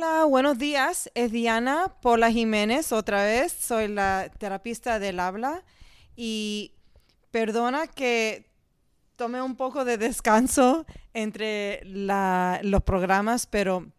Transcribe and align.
Hola, 0.00 0.26
buenos 0.26 0.58
días. 0.58 1.10
Es 1.16 1.32
Diana 1.32 1.92
Pola 2.00 2.30
Jiménez 2.30 2.92
otra 2.92 3.24
vez. 3.24 3.50
Soy 3.50 3.88
la 3.88 4.30
terapista 4.38 5.00
del 5.00 5.18
habla 5.18 5.64
y 6.14 6.70
perdona 7.32 7.88
que 7.88 8.48
tome 9.16 9.42
un 9.42 9.56
poco 9.56 9.84
de 9.84 9.98
descanso 9.98 10.86
entre 11.14 11.80
los 11.84 12.82
programas, 12.84 13.46
pero 13.46 13.90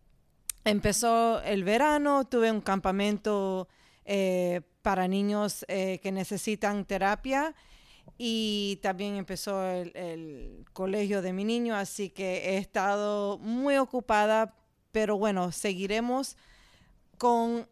empezó 0.64 1.42
el 1.42 1.66
verano, 1.66 2.24
tuve 2.24 2.50
un 2.50 2.62
campamento 2.62 3.68
eh, 4.06 4.62
para 4.82 5.06
niños 5.06 5.66
eh, 5.68 6.00
que 6.02 6.14
necesitan 6.14 6.86
terapia 6.86 7.54
y 8.18 8.80
también 8.82 9.18
empezó 9.18 9.70
el, 9.70 10.66
colegio 10.72 11.22
de 11.22 11.34
mi 11.34 11.44
niño, 11.44 11.76
así 11.76 12.10
que 12.10 12.52
he 12.52 12.58
estado 12.58 13.38
muy 13.38 13.76
ocupada, 13.76 14.56
pero 14.92 15.18
bueno, 15.18 15.52
seguiremos 15.52 16.38
con 17.18 17.68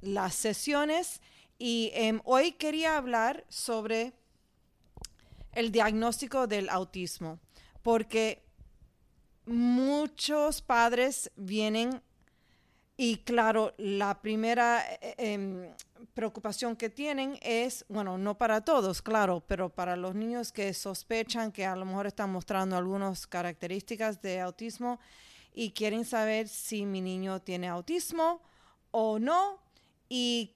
las 0.00 0.34
sesiones. 0.34 1.20
Y 1.58 1.90
em, 1.94 2.20
hoy 2.24 2.52
quería 2.52 2.96
hablar 2.96 3.44
sobre 3.48 4.12
el 5.52 5.72
diagnóstico 5.72 6.46
del 6.46 6.68
autismo, 6.68 7.40
porque 7.82 8.42
muchos 9.46 10.62
padres 10.62 11.30
vienen 11.36 12.02
y 13.00 13.18
claro, 13.18 13.74
la 13.78 14.20
primera 14.20 14.84
eh, 15.00 15.14
em, 15.18 15.72
preocupación 16.14 16.74
que 16.74 16.90
tienen 16.90 17.38
es, 17.42 17.84
bueno, 17.88 18.18
no 18.18 18.36
para 18.36 18.64
todos, 18.64 19.02
claro, 19.02 19.40
pero 19.46 19.68
para 19.68 19.94
los 19.94 20.16
niños 20.16 20.50
que 20.50 20.74
sospechan 20.74 21.52
que 21.52 21.64
a 21.64 21.76
lo 21.76 21.84
mejor 21.84 22.08
están 22.08 22.30
mostrando 22.30 22.76
algunas 22.76 23.28
características 23.28 24.20
de 24.20 24.40
autismo 24.40 24.98
y 25.54 25.70
quieren 25.72 26.04
saber 26.04 26.48
si 26.48 26.86
mi 26.86 27.00
niño 27.00 27.40
tiene 27.40 27.68
autismo 27.68 28.40
o 28.90 29.18
no 29.18 29.60
y 30.08 30.54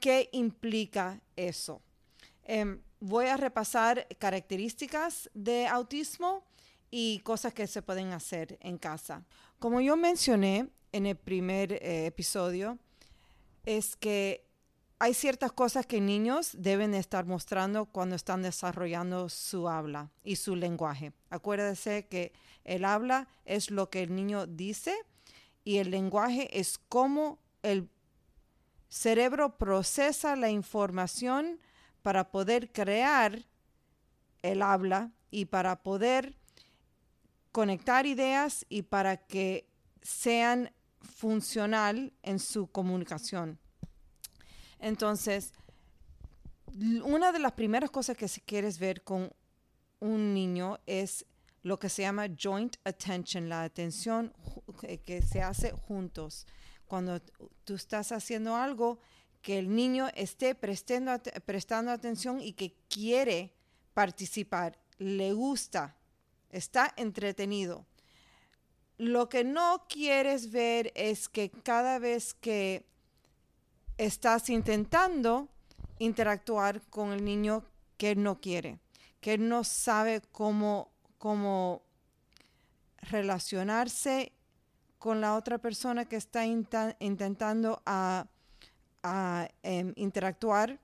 qué 0.00 0.28
implica 0.32 1.20
eso. 1.36 1.80
Em, 2.44 2.80
voy 3.00 3.26
a 3.26 3.36
repasar 3.36 4.06
características 4.18 5.30
de 5.34 5.66
autismo 5.66 6.44
y 6.90 7.20
cosas 7.20 7.52
que 7.52 7.66
se 7.66 7.82
pueden 7.82 8.12
hacer 8.12 8.58
en 8.60 8.78
casa. 8.78 9.24
Como 9.58 9.80
yo 9.80 9.96
mencioné, 9.96 10.68
en 10.92 11.06
el 11.06 11.16
primer 11.16 11.72
eh, 11.72 12.06
episodio 12.06 12.78
es 13.64 13.96
que 13.96 14.47
hay 15.00 15.14
ciertas 15.14 15.52
cosas 15.52 15.86
que 15.86 16.00
niños 16.00 16.50
deben 16.54 16.94
estar 16.94 17.24
mostrando 17.24 17.86
cuando 17.86 18.16
están 18.16 18.42
desarrollando 18.42 19.28
su 19.28 19.68
habla 19.68 20.10
y 20.24 20.36
su 20.36 20.56
lenguaje. 20.56 21.12
Acuérdese 21.30 22.06
que 22.06 22.32
el 22.64 22.84
habla 22.84 23.28
es 23.44 23.70
lo 23.70 23.90
que 23.90 24.02
el 24.02 24.14
niño 24.14 24.46
dice 24.46 24.94
y 25.64 25.78
el 25.78 25.90
lenguaje 25.90 26.58
es 26.58 26.78
cómo 26.88 27.38
el 27.62 27.88
cerebro 28.88 29.56
procesa 29.56 30.34
la 30.34 30.50
información 30.50 31.60
para 32.02 32.30
poder 32.30 32.72
crear 32.72 33.44
el 34.42 34.62
habla 34.62 35.12
y 35.30 35.44
para 35.44 35.82
poder 35.82 36.36
conectar 37.52 38.06
ideas 38.06 38.66
y 38.68 38.82
para 38.82 39.16
que 39.16 39.68
sean 40.02 40.72
funcional 41.00 42.12
en 42.22 42.38
su 42.38 42.66
comunicación. 42.68 43.58
Entonces, 44.80 45.52
una 47.04 47.32
de 47.32 47.38
las 47.38 47.52
primeras 47.52 47.90
cosas 47.90 48.16
que 48.16 48.28
si 48.28 48.40
quieres 48.40 48.78
ver 48.78 49.02
con 49.02 49.32
un 50.00 50.34
niño 50.34 50.78
es 50.86 51.26
lo 51.62 51.78
que 51.78 51.88
se 51.88 52.02
llama 52.02 52.28
joint 52.40 52.76
attention, 52.84 53.48
la 53.48 53.64
atención 53.64 54.32
que 55.04 55.22
se 55.22 55.42
hace 55.42 55.72
juntos. 55.72 56.46
Cuando 56.86 57.20
tú 57.64 57.74
estás 57.74 58.12
haciendo 58.12 58.56
algo, 58.56 58.98
que 59.42 59.58
el 59.58 59.74
niño 59.74 60.08
esté 60.14 60.54
prestando, 60.54 61.12
prestando 61.44 61.90
atención 61.90 62.40
y 62.40 62.52
que 62.52 62.74
quiere 62.88 63.52
participar, 63.94 64.78
le 64.98 65.32
gusta, 65.32 65.96
está 66.50 66.92
entretenido. 66.96 67.86
Lo 68.96 69.28
que 69.28 69.44
no 69.44 69.84
quieres 69.88 70.50
ver 70.50 70.92
es 70.94 71.28
que 71.28 71.50
cada 71.50 71.98
vez 71.98 72.34
que 72.34 72.84
estás 73.98 74.48
intentando 74.48 75.48
interactuar 75.98 76.80
con 76.88 77.12
el 77.12 77.24
niño 77.24 77.64
que 77.96 78.14
no 78.14 78.40
quiere, 78.40 78.78
que 79.20 79.36
no 79.36 79.64
sabe 79.64 80.22
cómo, 80.32 80.92
cómo 81.18 81.82
relacionarse 83.02 84.32
con 84.98 85.20
la 85.20 85.34
otra 85.36 85.58
persona 85.58 86.04
que 86.04 86.16
está 86.16 86.46
intentando 86.46 87.82
em, 89.62 89.92
interactuar 89.96 90.80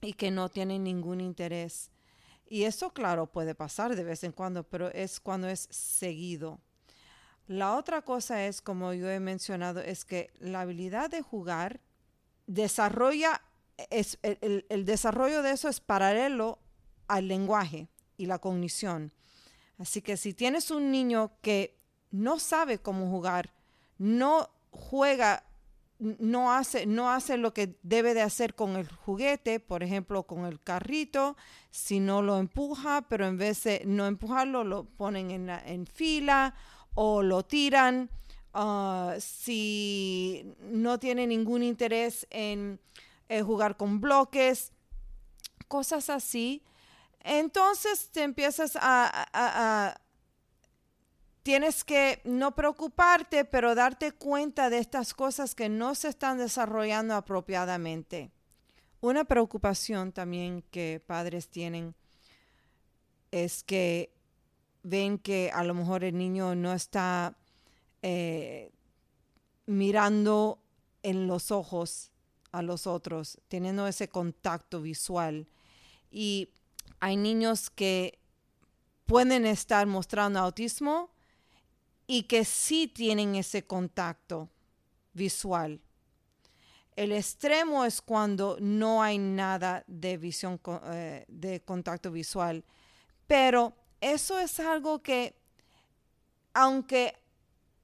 y 0.00 0.14
que 0.14 0.30
no 0.30 0.48
tiene 0.48 0.78
ningún 0.78 1.20
interés. 1.20 1.90
Y 2.46 2.64
eso, 2.64 2.90
claro, 2.92 3.26
puede 3.26 3.54
pasar 3.54 3.94
de 3.94 4.02
vez 4.02 4.24
en 4.24 4.32
cuando, 4.32 4.64
pero 4.64 4.88
es 4.88 5.20
cuando 5.20 5.48
es 5.48 5.68
seguido. 5.70 6.60
La 7.46 7.76
otra 7.76 8.02
cosa 8.02 8.46
es, 8.46 8.60
como 8.60 8.92
yo 8.92 9.08
he 9.08 9.20
mencionado, 9.20 9.80
es 9.80 10.04
que 10.04 10.30
la 10.38 10.62
habilidad 10.62 11.10
de 11.10 11.22
jugar 11.22 11.80
desarrolla, 12.50 13.40
es, 13.90 14.18
el, 14.22 14.84
desarrollo 14.84 15.42
de 15.42 15.52
eso 15.52 15.68
es 15.68 15.80
paralelo 15.80 16.58
al 17.06 17.28
lenguaje 17.28 17.88
y 18.16 18.26
la 18.26 18.38
cognición. 18.38 19.12
Así 19.78 20.02
que 20.02 20.16
si 20.16 20.34
tienes 20.34 20.70
un 20.70 20.90
niño 20.90 21.32
que 21.42 21.78
no 22.10 22.38
sabe 22.38 22.78
cómo 22.78 23.08
jugar, 23.08 23.54
no 23.98 24.50
juega, 24.70 25.44
no 25.98 26.52
hace, 26.52 26.86
no 26.86 27.10
hace 27.10 27.36
lo 27.36 27.54
que 27.54 27.78
debe 27.82 28.14
de 28.14 28.22
hacer 28.22 28.54
con 28.54 28.76
el 28.76 28.88
juguete, 28.88 29.60
por 29.60 29.84
ejemplo, 29.84 30.24
con 30.24 30.44
el 30.44 30.60
carrito, 30.60 31.36
si 31.70 32.00
no 32.00 32.20
lo 32.20 32.38
empuja, 32.38 33.02
pero 33.02 33.26
en 33.26 33.38
vez 33.38 33.62
de 33.62 33.82
no 33.86 34.06
empujarlo, 34.06 34.64
lo 34.64 34.84
ponen 34.84 35.30
en, 35.30 35.48
en 35.50 35.86
fila 35.86 36.54
o 36.94 37.22
lo 37.22 37.44
tiran. 37.44 38.10
Ah, 38.52 39.14
si 39.20 40.54
no 40.60 40.98
tiene 40.98 41.26
ningún 41.26 41.62
interés 41.62 42.26
en 42.30 42.80
eh, 43.28 43.42
jugar 43.42 43.76
con 43.76 44.00
bloques, 44.00 44.72
cosas 45.68 46.10
así, 46.10 46.64
entonces 47.22 48.10
te 48.10 48.24
empiezas 48.24 48.76
a, 48.80 50.00
tienes 51.44 51.84
que 51.84 52.20
no 52.24 52.56
preocuparte, 52.56 53.44
pero 53.44 53.76
darte 53.76 54.12
cuenta 54.12 54.68
de 54.68 54.78
estas 54.78 55.14
cosas 55.14 55.54
que 55.54 55.68
no 55.68 55.94
se 55.94 56.08
están 56.08 56.38
desarrollando 56.38 57.14
apropiadamente. 57.14 58.32
Una 59.00 59.24
preocupación 59.24 60.12
también 60.12 60.62
que 60.70 61.02
padres 61.06 61.48
tienen 61.48 61.94
es 63.30 63.62
que 63.62 64.12
ven 64.82 65.18
que 65.18 65.50
a 65.54 65.62
lo 65.62 65.74
mejor 65.74 66.04
el 66.04 66.18
niño 66.18 66.54
no 66.54 66.72
está 66.72 67.36
eh, 68.02 68.70
mirando 69.66 70.62
en 71.02 71.26
los 71.26 71.50
ojos 71.50 72.10
a 72.52 72.62
los 72.62 72.86
otros, 72.86 73.38
teniendo 73.48 73.86
ese 73.86 74.08
contacto 74.08 74.80
visual. 74.80 75.46
Y 76.10 76.50
hay 76.98 77.16
niños 77.16 77.70
que 77.70 78.18
pueden 79.06 79.46
estar 79.46 79.86
mostrando 79.86 80.40
autismo 80.40 81.10
y 82.06 82.24
que 82.24 82.44
sí 82.44 82.88
tienen 82.88 83.36
ese 83.36 83.66
contacto 83.66 84.50
visual. 85.12 85.80
El 86.96 87.12
extremo 87.12 87.84
es 87.84 88.02
cuando 88.02 88.56
no 88.60 89.02
hay 89.02 89.18
nada 89.18 89.84
de 89.86 90.16
visión 90.16 90.60
eh, 90.84 91.24
de 91.28 91.60
contacto 91.62 92.10
visual, 92.10 92.64
pero 93.26 93.74
eso 94.00 94.38
es 94.38 94.58
algo 94.58 95.02
que, 95.02 95.34
aunque 96.52 97.16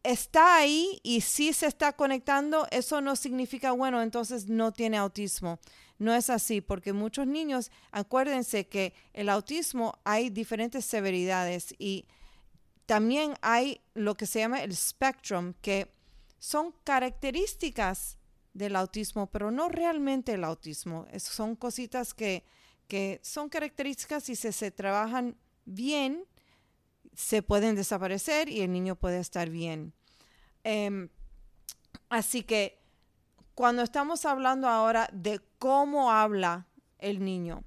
está 0.06 0.56
ahí 0.56 1.00
y 1.03 1.21
sí 1.21 1.53
se 1.53 1.67
está 1.67 1.93
conectando, 1.94 2.67
eso 2.70 3.00
no 3.00 3.17
significa, 3.17 3.73
bueno, 3.73 4.03
entonces 4.03 4.49
no 4.49 4.73
tiene 4.73 4.97
autismo. 4.97 5.58
No 5.99 6.14
es 6.14 6.31
así, 6.31 6.61
porque 6.61 6.93
muchos 6.93 7.26
niños, 7.26 7.70
acuérdense 7.91 8.69
que 8.69 8.94
el 9.14 9.29
autismo 9.29 9.99
hay 10.05 10.31
diferentes 10.31 10.85
severidades 10.85 11.75
y 11.79 12.06
también 12.85 13.35
hay 13.41 13.81
lo 13.94 14.14
que 14.14 14.26
se 14.26 14.41
llama 14.41 14.62
el 14.62 14.76
spectrum, 14.76 15.55
que 15.61 15.91
son 16.38 16.73
características 16.85 18.19
del 18.53 18.76
autismo, 18.76 19.26
pero 19.26 19.50
no 19.50 19.69
realmente 19.69 20.35
el 20.35 20.44
autismo. 20.44 21.06
son 21.19 21.56
cositas 21.56 22.14
que, 22.14 22.44
que 22.87 23.20
son 23.23 23.49
características 23.49 24.29
y 24.29 24.37
se, 24.37 24.53
se 24.53 24.70
trabajan 24.70 25.37
bien, 25.64 26.25
se 27.17 27.43
pueden 27.43 27.75
desaparecer 27.75 28.49
y 28.49 28.61
el 28.61 28.73
niño 28.73 28.95
puede 28.95 29.19
estar 29.19 29.49
bien. 29.49 29.95
Em, 30.63 31.09
así 32.11 32.43
que 32.43 32.79
cuando 33.55 33.83
estamos 33.83 34.27
hablando 34.27 34.69
ahora 34.69 35.09
de 35.13 35.41
cómo 35.59 36.13
habla 36.13 36.69
el 36.99 37.25
niño, 37.25 37.65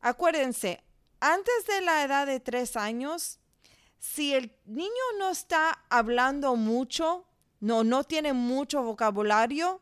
acuérdense, 0.00 0.82
antes 1.20 1.66
de 1.66 1.80
la 1.80 2.04
edad 2.04 2.26
de 2.26 2.38
tres 2.38 2.76
años, 2.76 3.40
si 3.98 4.32
el 4.32 4.54
niño 4.64 4.90
no 5.18 5.30
está 5.30 5.84
hablando 5.90 6.54
mucho, 6.54 7.26
no, 7.58 7.82
no 7.82 8.04
tiene 8.04 8.32
mucho 8.32 8.82
vocabulario, 8.82 9.80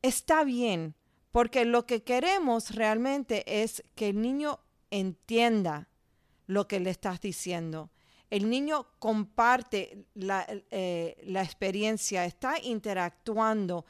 está 0.00 0.44
bien, 0.44 0.94
porque 1.30 1.66
lo 1.66 1.84
que 1.84 2.02
queremos 2.02 2.74
realmente 2.74 3.62
es 3.62 3.82
que 3.96 4.08
el 4.08 4.22
niño 4.22 4.60
entienda 4.90 5.88
lo 6.46 6.68
que 6.68 6.80
le 6.80 6.90
estás 6.90 7.20
diciendo. 7.20 7.90
El 8.34 8.50
niño 8.50 8.88
comparte 8.98 10.06
la, 10.14 10.44
eh, 10.72 11.14
experiencia, 11.36 12.24
está 12.24 12.58
interactuando, 12.60 13.86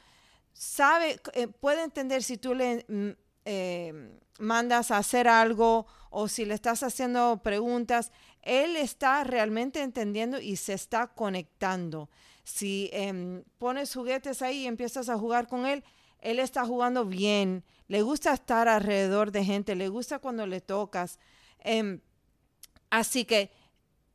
sabe, 0.53 1.19
eh, 1.33 1.47
puede 1.47 1.81
entender 1.81 2.21
si 2.21 2.37
tú 2.37 2.53
le 2.53 2.85
mm, 2.87 3.09
eh, 3.45 4.19
mandas 4.37 4.91
a 4.91 4.97
hacer 4.97 5.27
algo 5.27 5.87
o 6.11 6.27
si 6.27 6.45
le 6.45 6.53
estás 6.53 6.83
haciendo 6.83 7.41
preguntas, 7.41 8.11
él 8.43 8.75
está 8.75 9.23
realmente 9.23 9.81
entendiendo 9.81 10.39
y 10.39 10.57
se 10.57 10.73
está 10.73 11.07
conectando. 11.07 12.11
Si 12.43 12.91
em, 12.93 13.43
pones 13.57 13.95
juguetes 13.95 14.43
ahí 14.43 14.57
y 14.57 14.67
empiezas 14.67 15.09
a 15.09 15.17
jugar 15.17 15.47
con 15.47 15.65
él, 15.65 15.83
él 16.19 16.37
está 16.37 16.67
jugando 16.67 17.03
bien, 17.03 17.63
le 17.87 18.03
gusta 18.03 18.31
estar 18.31 18.67
alrededor 18.67 19.31
de 19.31 19.43
gente, 19.43 19.73
le 19.73 19.89
gusta 19.89 20.19
cuando 20.19 20.45
le 20.45 20.61
tocas. 20.61 21.17
Em, 21.61 21.99
así 22.91 23.25
que 23.25 23.64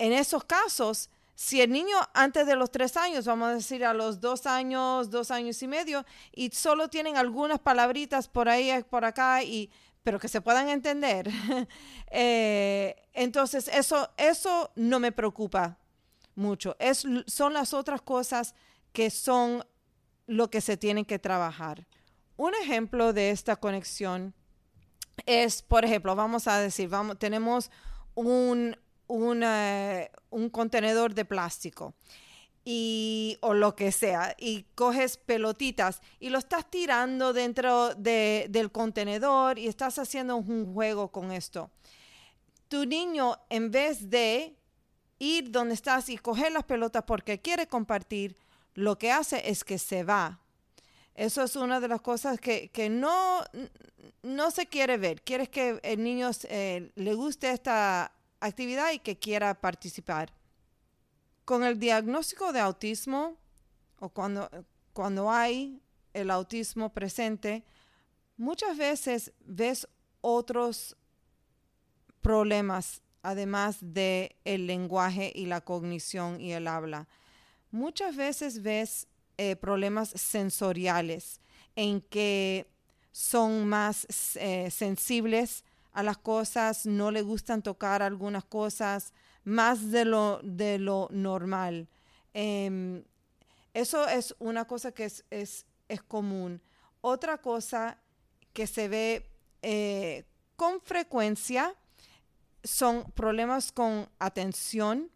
en 0.00 0.14
esos 0.14 0.44
casos, 0.44 1.10
si 1.34 1.60
el 1.60 1.70
niño 1.70 1.94
antes 2.14 2.46
de 2.46 2.56
los 2.56 2.70
tres 2.70 2.96
años, 2.96 3.26
vamos 3.26 3.48
a 3.50 3.54
decir 3.54 3.84
a 3.84 3.92
los 3.92 4.18
dos 4.18 4.46
años, 4.46 5.10
dos 5.10 5.30
años 5.30 5.62
y 5.62 5.68
medio, 5.68 6.06
y 6.32 6.50
solo 6.52 6.88
tienen 6.88 7.18
algunas 7.18 7.58
palabritas 7.58 8.26
por 8.26 8.48
ahí, 8.48 8.72
por 8.88 9.04
acá, 9.04 9.42
y, 9.42 9.70
pero 10.02 10.18
que 10.18 10.28
se 10.28 10.40
puedan 10.40 10.70
entender, 10.70 11.28
eh, 12.10 12.96
entonces 13.12 13.68
eso, 13.68 14.08
eso 14.16 14.72
no 14.74 15.00
me 15.00 15.12
preocupa 15.12 15.78
mucho. 16.34 16.76
Es, 16.78 17.04
son 17.26 17.52
las 17.52 17.74
otras 17.74 18.00
cosas 18.00 18.54
que 18.94 19.10
son 19.10 19.62
lo 20.26 20.48
que 20.48 20.62
se 20.62 20.78
tienen 20.78 21.04
que 21.04 21.18
trabajar. 21.18 21.86
Un 22.38 22.54
ejemplo 22.54 23.12
de 23.12 23.32
esta 23.32 23.56
conexión 23.56 24.32
es, 25.26 25.60
por 25.60 25.84
ejemplo, 25.84 26.16
vamos 26.16 26.48
a 26.48 26.58
decir, 26.58 26.88
vamos, 26.88 27.18
tenemos 27.18 27.70
un, 28.14 28.78
un 29.10 30.50
contenedor 30.50 31.14
de 31.14 31.24
plástico 31.24 31.94
y, 32.64 33.38
o 33.40 33.54
lo 33.54 33.74
que 33.74 33.92
sea, 33.92 34.34
y 34.38 34.64
coges 34.74 35.16
pelotitas 35.16 36.00
y 36.18 36.28
lo 36.28 36.38
estás 36.38 36.70
tirando 36.70 37.32
dentro 37.32 37.94
del 37.94 38.70
contenedor 38.70 39.58
y 39.58 39.66
estás 39.66 39.98
haciendo 39.98 40.36
un 40.36 40.72
juego 40.72 41.10
con 41.10 41.32
esto. 41.32 41.70
Tu 42.68 42.84
niño, 42.84 43.36
en 43.48 43.70
vez 43.70 44.10
de 44.10 44.56
ir 45.18 45.50
donde 45.50 45.74
estás 45.74 46.08
y 46.08 46.16
coger 46.16 46.52
las 46.52 46.64
pelotas 46.64 47.04
porque 47.06 47.40
quiere 47.40 47.66
compartir, 47.66 48.36
lo 48.74 48.98
que 48.98 49.10
hace 49.10 49.50
es 49.50 49.64
que 49.64 49.78
se 49.78 50.04
va. 50.04 50.40
Eso 51.14 51.42
es 51.42 51.56
una 51.56 51.80
de 51.80 51.88
las 51.88 52.00
cosas 52.00 52.38
que, 52.40 52.88
no, 52.90 53.42
no 54.22 54.50
se 54.50 54.66
quiere 54.66 54.96
ver. 54.96 55.22
Quieres 55.22 55.48
que 55.48 55.80
el 55.82 56.02
niño 56.02 56.30
eh, 56.44 56.92
le 56.94 57.14
guste 57.14 57.50
esta 57.50 58.12
actividad 58.40 58.92
y 58.92 58.98
que 58.98 59.18
quiera 59.18 59.54
participar. 59.54 60.32
Con 61.44 61.64
el 61.64 61.78
diagnóstico 61.78 62.52
de 62.52 62.60
autismo 62.60 63.36
o 63.98 64.08
cuando, 64.08 64.48
cuando 64.92 65.30
hay 65.30 65.82
el 66.12 66.30
autismo 66.30 66.92
presente, 66.92 67.64
muchas 68.36 68.76
veces 68.76 69.32
ves 69.40 69.88
otros 70.20 70.96
problemas 72.20 73.02
además 73.22 73.78
de 73.80 74.36
el 74.44 74.66
lenguaje 74.66 75.32
y 75.34 75.46
la 75.46 75.60
cognición 75.60 76.40
y 76.40 76.52
el 76.52 76.66
habla. 76.66 77.08
Muchas 77.70 78.16
veces 78.16 78.62
ves 78.62 79.06
eh, 79.36 79.56
problemas 79.56 80.10
sensoriales 80.10 81.40
en 81.76 82.00
que 82.00 82.66
son 83.12 83.66
más 83.66 84.06
eh, 84.36 84.70
sensibles 84.70 85.64
a 85.92 86.02
las 86.02 86.18
cosas, 86.18 86.86
no 86.86 87.10
le 87.10 87.22
gustan 87.22 87.62
tocar 87.62 88.02
algunas 88.02 88.44
cosas 88.44 89.12
más 89.44 89.90
de 89.90 90.04
lo, 90.04 90.40
de 90.42 90.78
lo 90.78 91.08
normal. 91.10 91.88
Em, 92.34 93.02
eso 93.74 94.08
es 94.08 94.34
una 94.38 94.66
cosa 94.66 94.92
que 94.92 95.04
es, 95.04 95.24
es, 95.30 95.66
común. 96.06 96.60
Otra 97.00 97.38
cosa 97.38 97.98
que 98.52 98.66
se 98.66 98.88
ve 98.88 99.30
eh, 99.62 100.24
con 100.56 100.80
frecuencia 100.80 101.74
son 102.62 103.10
problemas 103.12 103.72
con 103.72 104.08
atención. 104.18 105.10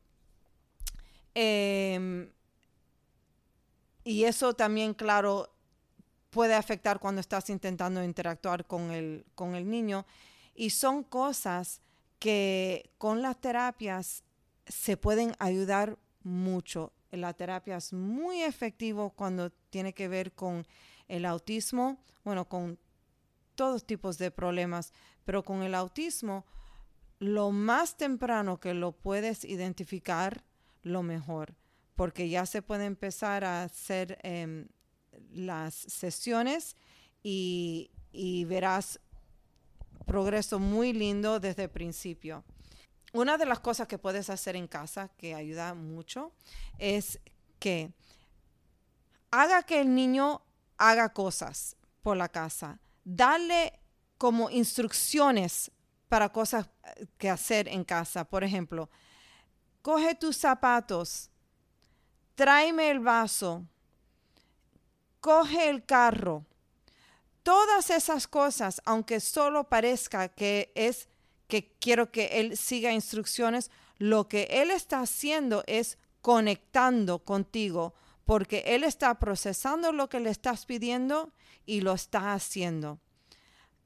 Em, 1.35 2.31
y 4.05 4.25
eso 4.25 4.55
también, 4.55 4.95
claro, 4.95 5.51
puede 6.31 6.55
afectar 6.55 6.99
cuando 6.99 7.21
estás 7.21 7.49
intentando 7.51 8.03
interactuar 8.03 8.67
con 8.67 8.91
el, 8.91 9.25
con 9.35 9.55
el 9.55 9.69
niño. 9.69 10.05
Y 10.55 10.71
son 10.71 11.03
cosas 11.03 11.81
que 12.19 12.91
con 12.99 13.23
las 13.23 13.41
terapias 13.41 14.25
se 14.67 14.97
pueden 14.97 15.35
ayudar 15.39 15.99
mucho. 16.23 16.93
La 17.11 17.35
terapia 17.35 17.77
es 17.77 17.93
muy 17.93 18.43
efectivo 18.43 19.11
cuando 19.11 19.51
tiene 19.51 19.93
que 19.93 20.09
ver 20.09 20.33
con 20.33 20.67
el 21.07 21.27
autismo, 21.27 21.99
bueno, 22.25 22.49
con 22.49 22.79
todos 23.55 23.87
tipos 23.87 24.19
de 24.19 24.31
problemas, 24.31 24.93
pero 25.25 25.45
con 25.45 25.63
el 25.63 25.75
autismo, 25.75 26.45
lo 27.19 27.51
más 27.51 27.97
temprano 27.97 28.59
que 28.59 28.75
lo 28.75 28.93
puedes 28.93 29.45
identificar, 29.45 30.45
lo 30.83 31.03
mejor, 31.03 31.55
porque 31.95 32.29
ya 32.29 32.47
se 32.47 32.63
puede 32.63 32.87
empezar 32.87 33.45
a 33.45 33.65
hacer 33.65 34.19
em, 34.23 34.69
las 35.31 35.75
sesiones 35.75 36.77
y 37.23 37.91
verás 38.47 39.01
progreso 40.15 40.61
muy 40.61 40.93
lindo 40.93 41.41
desde 41.41 41.65
el 41.65 41.71
principio. 41.71 42.45
Una 43.13 43.37
de 43.37 43.47
las 43.47 43.59
cosas 43.59 43.89
que 43.89 43.99
puedes 43.99 44.31
hacer 44.31 44.55
en 44.55 44.69
casa 44.69 45.11
que 45.19 45.35
ayuda 45.35 45.75
mucho 45.75 46.31
es 46.79 47.19
que 47.59 47.91
haga 49.33 49.65
que 49.65 49.81
el 49.81 49.93
niño 49.93 50.41
haga 50.79 51.13
cosas 51.13 51.75
por 52.01 52.17
la 52.17 52.29
casa. 52.29 52.79
Dale 53.03 53.81
como 54.17 54.51
instrucciones 54.51 55.73
para 56.09 56.29
cosas 56.29 56.69
eh, 56.85 57.07
que 57.19 57.29
hacer 57.29 57.67
en 57.67 57.83
casa. 57.83 58.23
Por 58.25 58.45
ejemplo, 58.45 58.89
coge 59.83 60.15
tus 60.15 60.37
zapatos, 60.37 61.29
tráeme 62.37 62.89
el 62.89 63.01
vaso, 63.01 63.65
coge 65.19 65.69
el 65.71 65.85
carro, 65.85 66.45
Todas 67.45 67.91
esas 67.91 68.27
cosas, 68.27 68.81
aunque 68.85 69.21
solo 69.21 69.69
parezca 69.69 70.29
que 70.29 70.73
es 70.75 71.09
que 71.47 71.77
quiero 71.79 72.11
que 72.11 72.41
él 72.41 72.57
siga 72.57 72.91
instrucciones, 72.91 73.71
lo 73.99 74.29
que 74.29 74.49
él 74.51 74.71
está 74.71 75.01
haciendo 75.01 75.63
es 75.67 75.99
conectando 76.23 77.19
contigo, 77.19 77.93
porque 78.25 78.65
él 78.67 78.83
está 78.83 79.19
procesando 79.19 79.93
lo 79.93 80.09
que 80.09 80.21
le 80.21 80.31
estás 80.31 80.65
pidiendo 80.65 81.33
y 81.67 81.83
lo 81.83 81.93
está 81.93 82.33
haciendo. 82.33 82.99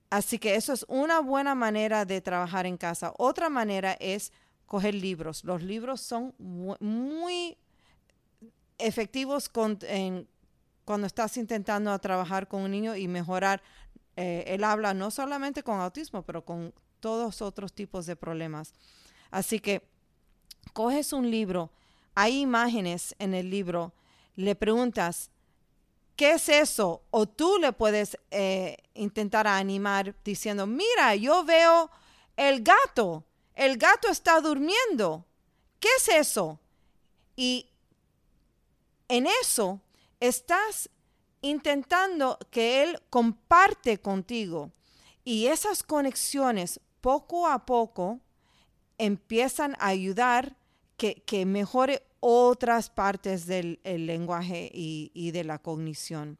Así 0.08 0.38
que 0.38 0.54
eso 0.54 0.72
es 0.72 0.86
una 0.88 1.18
buena 1.18 1.56
manera 1.56 2.04
de 2.04 2.20
trabajar 2.20 2.64
en 2.64 2.76
casa. 2.76 3.12
Otra 3.18 3.48
manera 3.48 3.96
es 3.98 4.32
coger 4.66 4.94
libros. 4.94 5.42
Los 5.42 5.64
libros 5.64 6.00
son 6.00 6.32
muy 6.38 7.58
efectivos 8.78 9.48
con, 9.48 9.78
en, 9.82 10.28
cuando 10.88 11.06
estás 11.06 11.36
intentando 11.36 11.98
trabajar 11.98 12.48
con 12.48 12.62
un 12.62 12.70
niño 12.70 12.96
y 12.96 13.08
mejorar 13.08 13.62
eh, 14.16 14.44
el 14.46 14.64
habla, 14.64 14.94
no 14.94 15.10
solamente 15.10 15.62
con 15.62 15.80
autismo, 15.80 16.22
pero 16.22 16.46
con 16.46 16.72
todos 16.98 17.42
otros 17.42 17.74
tipos 17.74 18.06
de 18.06 18.16
problemas. 18.16 18.72
Así 19.30 19.60
que 19.60 19.82
coges 20.72 21.12
un 21.12 21.30
libro, 21.30 21.70
hay 22.14 22.40
imágenes 22.40 23.14
en 23.18 23.34
el 23.34 23.50
libro, 23.50 23.92
le 24.34 24.54
preguntas, 24.54 25.30
¿qué 26.16 26.30
es 26.30 26.48
eso? 26.48 27.02
O 27.10 27.28
tú 27.28 27.58
le 27.60 27.74
puedes 27.74 28.16
eh, 28.30 28.78
intentar 28.94 29.46
animar 29.46 30.14
diciendo, 30.24 30.66
mira, 30.66 31.14
yo 31.16 31.44
veo 31.44 31.90
el 32.34 32.62
gato, 32.62 33.26
el 33.54 33.76
gato 33.76 34.08
está 34.08 34.40
durmiendo, 34.40 35.26
¿qué 35.80 35.88
es 35.98 36.08
eso? 36.08 36.58
Y 37.36 37.68
en 39.06 39.26
eso 39.42 39.82
estás 40.20 40.90
intentando 41.40 42.38
que 42.50 42.82
Él 42.82 43.00
comparte 43.10 43.98
contigo. 43.98 44.72
Y 45.24 45.46
esas 45.46 45.82
conexiones 45.82 46.80
poco 47.00 47.46
a 47.46 47.66
poco 47.66 48.20
empiezan 48.96 49.76
a 49.78 49.88
ayudar 49.88 50.56
que, 50.96 51.46
mejore 51.46 52.02
otras 52.20 52.90
partes 52.90 53.46
del 53.46 53.78
lenguaje 53.84 54.70
y, 54.72 55.30
de 55.30 55.44
la 55.44 55.58
cognición. 55.58 56.38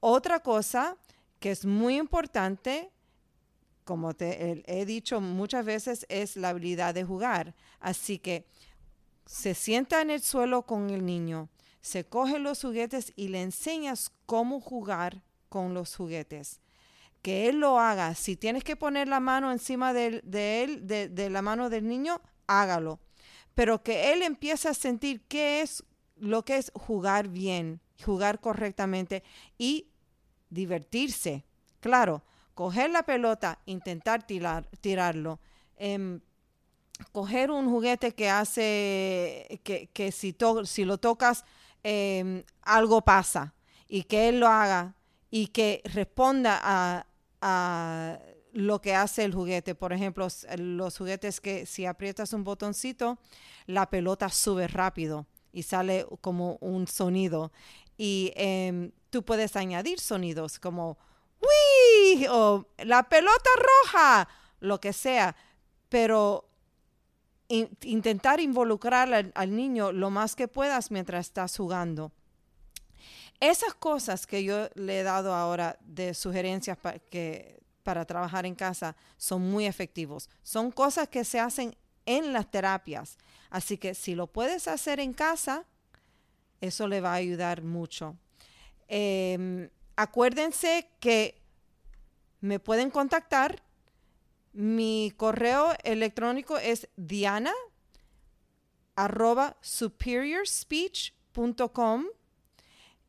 Otra 0.00 0.40
cosa 0.40 0.96
que 1.40 1.50
es 1.50 1.64
muy 1.64 1.96
importante, 1.96 2.90
como 3.84 4.14
te 4.14 4.62
he 4.66 4.84
dicho 4.84 5.20
muchas 5.20 5.64
veces, 5.64 6.04
es 6.10 6.36
la 6.36 6.50
habilidad 6.50 6.94
de 6.94 7.04
jugar. 7.04 7.54
Así 7.80 8.18
que 8.18 8.44
se 9.24 9.54
sienta 9.54 10.02
en 10.02 10.10
el 10.10 10.20
suelo 10.20 10.62
con 10.62 10.90
el 10.90 11.06
niño, 11.06 11.48
se 11.86 12.04
coge 12.04 12.40
los 12.40 12.60
juguetes 12.62 13.12
y 13.14 13.28
le 13.28 13.42
enseñas 13.42 14.10
cómo 14.26 14.60
jugar 14.60 15.22
con 15.48 15.72
los 15.72 15.94
juguetes. 15.94 16.58
Que 17.22 17.48
él 17.48 17.60
lo 17.60 17.78
haga. 17.78 18.16
Si 18.16 18.34
tienes 18.34 18.64
que 18.64 18.74
poner 18.74 19.06
la 19.06 19.20
mano 19.20 19.52
encima 19.52 19.92
de, 19.92 20.20
él, 20.64 20.84
de, 20.84 21.08
de 21.08 21.30
la 21.30 21.42
mano 21.42 21.70
del 21.70 21.86
niño, 21.86 22.20
hágalo. 22.48 22.98
Pero 23.54 23.84
que 23.84 24.12
él 24.12 24.22
empiece 24.22 24.68
a 24.68 24.74
sentir 24.74 25.22
qué 25.28 25.60
es 25.60 25.84
lo 26.16 26.44
que 26.44 26.56
es 26.56 26.72
jugar 26.74 27.28
bien, 27.28 27.80
jugar 28.04 28.40
correctamente 28.40 29.22
y 29.56 29.86
divertirse. 30.50 31.44
Claro, 31.78 32.24
coger 32.54 32.90
la 32.90 33.04
pelota, 33.04 33.60
intentar 33.64 34.26
tirar, 34.26 34.68
tirarlo. 34.80 35.38
Em, 35.76 36.20
coger 37.12 37.50
un 37.50 37.70
juguete 37.70 38.12
que 38.12 38.28
hace 38.28 39.60
que, 39.62 40.12
si, 40.12 40.84
lo 40.84 40.98
tocas 40.98 41.44
em, 41.88 42.42
algo 42.62 43.02
pasa 43.02 43.54
y 43.86 44.02
que 44.02 44.28
él 44.28 44.40
lo 44.40 44.48
haga 44.48 44.96
y 45.30 45.46
que 45.48 45.82
responda 45.84 46.58
a, 46.60 47.06
lo 48.52 48.80
que 48.80 48.94
hace 48.94 49.22
el 49.22 49.32
juguete. 49.32 49.76
Por 49.76 49.92
ejemplo, 49.92 50.26
los 50.56 50.98
juguetes 50.98 51.40
que 51.40 51.64
si 51.66 51.86
aprietas 51.86 52.32
un 52.32 52.42
botoncito, 52.42 53.18
la 53.66 53.88
pelota 53.88 54.30
sube 54.30 54.66
rápido 54.66 55.26
y 55.52 55.62
sale 55.62 56.06
como 56.22 56.56
un 56.60 56.88
sonido. 56.88 57.52
Y 57.96 58.32
em, 58.34 58.90
tú 59.10 59.24
puedes 59.24 59.54
añadir 59.54 60.00
sonidos 60.00 60.58
como 60.58 60.98
¡Wii! 61.40 62.26
o 62.30 62.66
la 62.78 63.08
pelota 63.08 63.50
roja, 63.84 64.28
lo 64.58 64.80
que 64.80 64.92
sea, 64.92 65.36
pero 65.88 66.48
intentar 67.48 68.40
involucrar 68.40 69.32
al, 69.34 69.56
niño 69.56 69.92
lo 69.92 70.10
más 70.10 70.34
que 70.34 70.48
puedas 70.48 70.90
mientras 70.90 71.26
estás 71.26 71.56
jugando. 71.56 72.12
Esas 73.40 73.74
cosas 73.74 74.26
que 74.26 74.42
yo 74.44 74.68
le 74.74 75.00
he 75.00 75.02
dado 75.02 75.34
ahora 75.34 75.78
de 75.82 76.14
sugerencias 76.14 76.78
que, 77.10 77.60
para 77.82 78.04
trabajar 78.04 78.46
en 78.46 78.54
casa 78.54 78.96
son 79.16 79.42
muy 79.42 79.66
efectivos. 79.66 80.28
Son 80.42 80.72
cosas 80.72 81.08
que 81.08 81.24
se 81.24 81.38
hacen 81.38 81.76
en 82.04 82.32
las 82.32 82.50
terapias. 82.50 83.18
Así 83.50 83.78
que 83.78 83.94
si 83.94 84.14
lo 84.14 84.26
puedes 84.26 84.68
hacer 84.68 85.00
en 85.00 85.12
casa, 85.12 85.64
eso 86.60 86.88
le 86.88 87.00
va 87.00 87.12
a 87.12 87.16
ayudar 87.16 87.62
mucho. 87.62 88.16
Em, 88.88 89.68
acuérdense 89.96 90.88
que 91.00 91.40
me 92.40 92.58
pueden 92.58 92.90
contactar. 92.90 93.62
Mi 94.58 95.12
correo 95.18 95.74
electrónico 95.84 96.56
es 96.56 96.88
diana 96.96 97.52
arroba 98.94 99.58
superiorspeech.com 99.60 102.06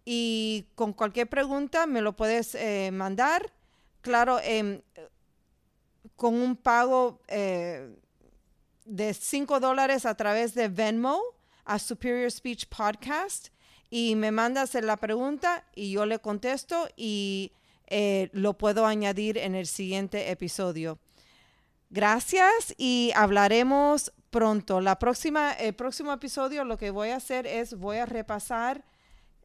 y 0.04 0.68
con 0.76 0.92
cualquier 0.92 1.30
pregunta 1.30 1.88
me 1.88 2.02
lo 2.02 2.18
puedes 2.18 2.54
eh, 2.56 2.90
mandar. 2.92 3.54
Claro, 4.02 4.42
em, 4.44 4.82
con 6.18 6.34
un 6.34 6.58
pago 6.58 7.22
eh, 7.30 7.96
de 8.84 9.14
5 9.14 9.62
dólares 9.62 10.06
a 10.06 10.16
través 10.16 10.54
de 10.54 10.68
Venmo 10.68 11.22
a 11.64 11.80
Superior 11.80 12.30
Speech 12.30 12.68
Podcast 12.68 13.54
y 13.90 14.16
me 14.16 14.32
mandas 14.32 14.74
la 14.74 14.98
pregunta 14.98 15.64
y 15.74 15.92
yo 15.92 16.06
le 16.06 16.20
contesto 16.20 16.90
y 16.98 17.54
eh, 17.86 18.30
lo 18.34 18.58
puedo 18.58 18.86
añadir 18.86 19.38
en 19.38 19.56
el 19.56 19.66
siguiente 19.66 20.30
episodio. 20.30 21.00
Gracias 21.90 22.76
y 22.78 23.12
hablaremos 23.16 24.12
pronto. 24.30 24.82
La 24.82 25.00
próxima, 25.00 25.54
el 25.54 25.74
próximo 25.74 26.12
episodio 26.12 26.66
lo 26.66 26.78
que 26.78 26.92
voy 26.92 27.10
a 27.10 27.16
hacer 27.16 27.48
es 27.48 27.78
voy 27.78 27.98
a 27.98 28.06
repasar 28.06 28.84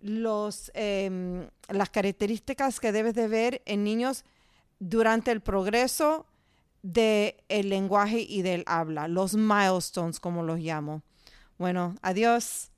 los, 0.00 0.72
em, 0.74 1.48
las 1.68 1.90
características 1.90 2.80
que 2.80 2.90
debes 2.90 3.14
de 3.14 3.28
ver 3.28 3.62
en 3.64 3.84
niños 3.84 4.24
durante 4.80 5.30
el 5.30 5.40
progreso 5.40 6.26
del 6.82 7.36
lenguaje 7.48 8.26
y 8.28 8.42
del 8.42 8.64
habla, 8.66 9.06
los 9.06 9.34
milestones 9.34 10.18
como 10.18 10.42
los 10.42 10.58
llamo. 10.58 11.02
Bueno, 11.58 11.94
adiós. 12.02 12.71